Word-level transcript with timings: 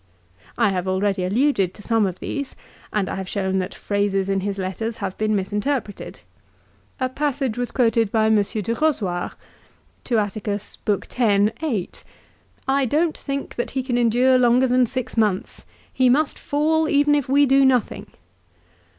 I 0.57 0.69
have 0.69 0.87
already 0.87 1.23
alluded 1.23 1.75
to 1.75 1.81
some 1.83 2.07
of 2.07 2.17
these 2.17 2.55
and 2.91 3.07
have 3.07 3.29
shown 3.29 3.59
that 3.59 3.75
phrases 3.75 4.29
in 4.29 4.39
his 4.39 4.57
letters 4.57 4.97
have 4.97 5.15
been 5.19 5.35
mis 5.35 5.53
interpreted. 5.53 6.21
A 6.99 7.07
passage 7.07 7.55
was 7.55 7.69
quoted 7.71 8.11
by 8.11 8.25
M. 8.25 8.35
Du 8.41 8.73
Rozoir, 8.73 9.33
Ad 10.09 10.11
Att. 10.11 10.47
lib. 10.87 11.03
x. 11.05 11.51
8, 11.61 12.03
"I 12.67 12.85
don't 12.87 13.15
think 13.15 13.53
that 13.53 13.71
he 13.77 13.83
can 13.83 13.99
endure 13.99 14.39
longer 14.39 14.65
than 14.65 14.87
six 14.87 15.15
months. 15.17 15.65
He 15.93 16.09
must 16.09 16.39
fall, 16.39 16.89
even 16.89 17.13
if 17.13 17.29
we 17.29 17.45
do 17.45 17.63
nothing." 17.63 18.07